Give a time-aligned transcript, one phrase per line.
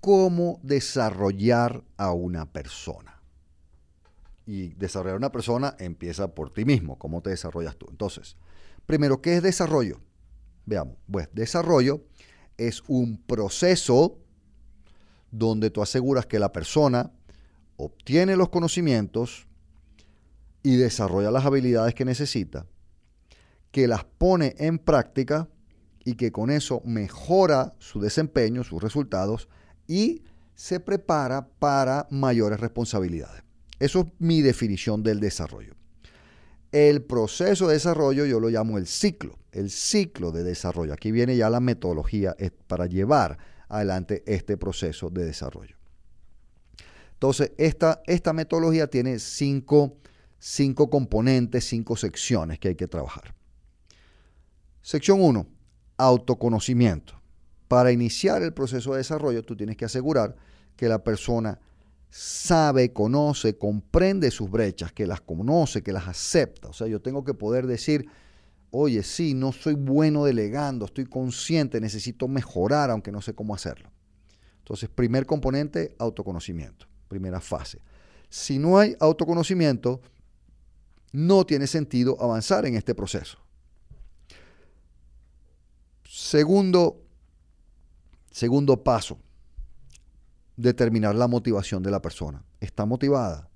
[0.00, 3.20] cómo desarrollar a una persona.
[4.46, 7.86] Y desarrollar a una persona empieza por ti mismo, cómo te desarrollas tú.
[7.90, 8.36] Entonces,
[8.86, 10.00] primero, ¿qué es desarrollo?
[10.66, 12.04] Veamos, pues desarrollo
[12.56, 14.18] es un proceso
[15.30, 17.12] donde tú aseguras que la persona
[17.76, 19.46] obtiene los conocimientos
[20.62, 22.66] y desarrolla las habilidades que necesita,
[23.70, 25.48] que las pone en práctica
[26.04, 29.48] y que con eso mejora su desempeño, sus resultados
[29.90, 30.22] y
[30.54, 33.42] se prepara para mayores responsabilidades.
[33.80, 35.74] Eso es mi definición del desarrollo.
[36.70, 40.92] El proceso de desarrollo yo lo llamo el ciclo, el ciclo de desarrollo.
[40.92, 42.36] Aquí viene ya la metodología
[42.68, 43.36] para llevar
[43.68, 45.76] adelante este proceso de desarrollo.
[47.14, 49.96] Entonces, esta, esta metodología tiene cinco,
[50.38, 53.34] cinco componentes, cinco secciones que hay que trabajar.
[54.82, 55.46] Sección 1,
[55.96, 57.19] autoconocimiento.
[57.70, 60.34] Para iniciar el proceso de desarrollo, tú tienes que asegurar
[60.74, 61.60] que la persona
[62.08, 66.66] sabe, conoce, comprende sus brechas, que las conoce, que las acepta.
[66.66, 68.08] O sea, yo tengo que poder decir,
[68.72, 73.88] oye, sí, no soy bueno delegando, estoy consciente, necesito mejorar, aunque no sé cómo hacerlo.
[74.58, 77.78] Entonces, primer componente, autoconocimiento, primera fase.
[78.28, 80.00] Si no hay autoconocimiento,
[81.12, 83.38] no tiene sentido avanzar en este proceso.
[86.02, 87.04] Segundo,
[88.30, 89.18] segundo paso,
[90.56, 92.44] determinar la motivación de la persona.
[92.60, 93.48] ¿Está motivada?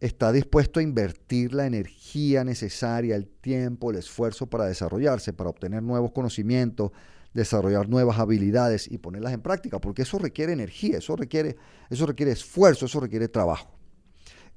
[0.00, 5.82] ¿Está dispuesto a invertir la energía necesaria, el tiempo, el esfuerzo para desarrollarse, para obtener
[5.82, 6.90] nuevos conocimientos,
[7.32, 9.80] desarrollar nuevas habilidades y ponerlas en práctica?
[9.80, 11.56] Porque eso requiere energía, eso requiere,
[11.88, 13.70] eso requiere esfuerzo, eso requiere trabajo.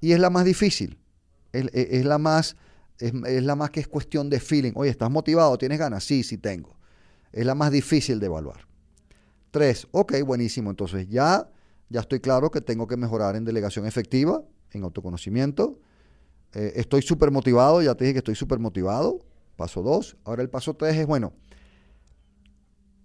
[0.02, 0.98] Y es la más difícil,
[1.52, 2.56] es, la más,
[3.00, 4.74] es, es la más que es cuestión de feeling.
[4.76, 5.58] Oye, ¿estás motivado?
[5.58, 6.04] ¿Tienes ganas?
[6.04, 6.78] Sí, sí tengo.
[7.32, 8.69] Es la más difícil de evaluar.
[9.52, 10.70] Tres, ok, buenísimo.
[10.70, 11.50] Entonces ya,
[11.90, 15.80] ya estoy claro que tengo que mejorar en delegación efectiva, en autoconocimiento.
[16.54, 19.20] Eh, estoy súper motivado, ya te dije que estoy súper motivado.
[19.56, 20.18] Paso dos.
[20.24, 21.34] Ahora el paso tres es, bueno,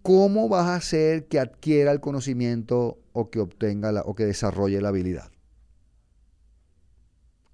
[0.03, 4.81] ¿cómo vas a hacer que adquiera el conocimiento o que obtenga la, o que desarrolle
[4.81, 5.31] la habilidad?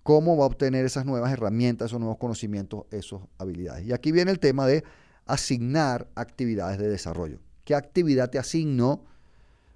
[0.03, 3.87] ¿Cómo va a obtener esas nuevas herramientas, esos nuevos conocimientos, esas habilidades?
[3.87, 4.83] Y aquí viene el tema de
[5.27, 7.39] asignar actividades de desarrollo.
[7.65, 9.05] ¿Qué actividad te asigno?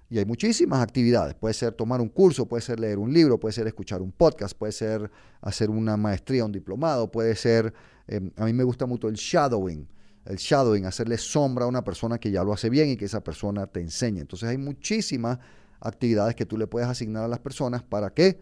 [0.09, 1.33] Y hay muchísimas actividades.
[1.33, 4.55] Puede ser tomar un curso, puede ser leer un libro, puede ser escuchar un podcast,
[4.57, 5.09] puede ser
[5.41, 7.73] hacer una maestría, un diplomado, puede ser,
[8.07, 9.87] em, a mí me gusta mucho el shadowing,
[10.25, 13.23] el shadowing, hacerle sombra a una persona que ya lo hace bien y que esa
[13.23, 14.19] persona te enseñe.
[14.19, 15.39] Entonces hay muchísimas
[15.79, 18.39] actividades que tú le puedes asignar a las personas para qué?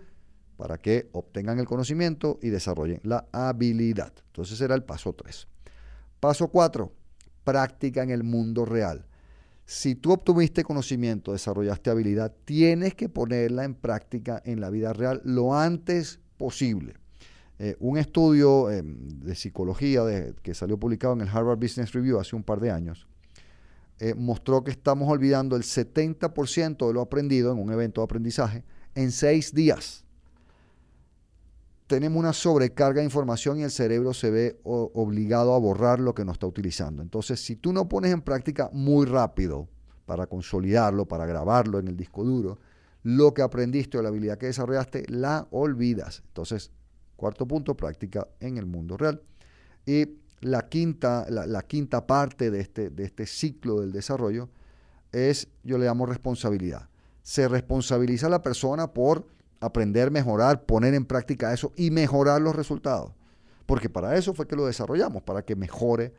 [0.58, 4.14] Para que obtengan el conocimiento y desarrollen la habilidad.
[4.28, 5.48] Entonces será el paso 3.
[6.20, 6.92] Paso 4,
[7.44, 9.08] práctica en el mundo real.
[9.66, 15.22] Si tú obtuviste conocimiento, desarrollaste habilidad, tienes que ponerla en práctica en la vida real
[15.24, 16.96] lo antes posible.
[17.60, 20.04] Eh, un estudio em, de psicología
[20.42, 23.08] que salió publicado en el Harvard Business Review hace un par de años
[24.00, 28.64] eh, mostró que estamos olvidando el 70% de lo aprendido en un evento de aprendizaje
[28.96, 30.04] en seis días
[31.94, 36.26] tenemos una sobrecarga de información y el cerebro se ve obligado a borrar lo que
[36.26, 37.04] no está utilizando.
[37.04, 39.70] Entonces, si tú no pones en práctica muy rápido
[40.08, 42.58] para consolidarlo, para grabarlo en el disco duro,
[43.04, 46.24] lo que aprendiste o la habilidad que desarrollaste, la olvidas.
[46.30, 46.72] Entonces,
[47.16, 49.22] cuarto punto, práctica en el mundo real.
[49.86, 54.50] Y la quinta, la, quinta parte de este, de este ciclo del desarrollo
[55.12, 56.90] es, yo le llamo responsabilidad.
[57.22, 59.28] Se responsabiliza a la persona por
[59.66, 63.12] aprender, mejorar, poner en práctica eso y mejorar los resultados.
[63.66, 66.14] Porque para eso fue que lo desarrollamos, para que mejore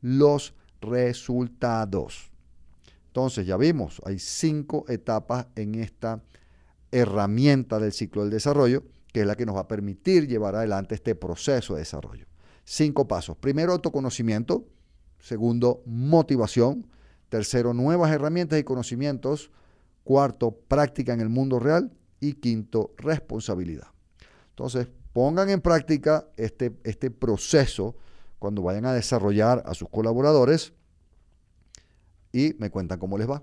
[0.00, 2.30] los resultados.
[3.06, 6.22] Entonces, ya vimos, hay cinco etapas en esta
[6.90, 10.94] herramienta del ciclo del desarrollo, que es la que nos va a permitir llevar adelante
[10.94, 12.26] este proceso de desarrollo.
[12.64, 13.36] Cinco pasos.
[13.36, 14.66] Primero, autoconocimiento.
[15.18, 16.86] Segundo, motivación.
[17.28, 19.50] Tercero, nuevas herramientas y conocimientos.
[20.04, 21.92] Cuarto, práctica en el mundo real.
[22.22, 23.88] Y quinto, responsabilidad.
[24.50, 27.96] Entonces, pongan en práctica este, este proceso
[28.38, 30.72] cuando vayan a desarrollar a sus colaboradores
[32.32, 33.42] y me cuentan cómo les va.